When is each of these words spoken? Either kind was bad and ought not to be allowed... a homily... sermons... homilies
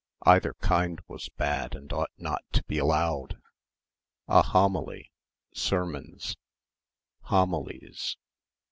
Either 0.23 0.55
kind 0.55 0.99
was 1.07 1.29
bad 1.29 1.75
and 1.75 1.93
ought 1.93 2.09
not 2.17 2.43
to 2.51 2.63
be 2.63 2.79
allowed... 2.79 3.39
a 4.27 4.41
homily... 4.41 5.11
sermons... 5.53 6.35
homilies 7.25 8.17